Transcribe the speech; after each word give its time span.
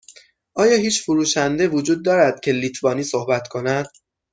آیا 0.55 0.77
هیچ 0.77 1.03
فروشنده 1.03 1.67
وجود 1.67 2.05
دارد 2.05 2.39
که 2.39 2.51
لیتوانی 2.51 3.03
صحبت 3.03 3.47
کند؟ 3.47 3.87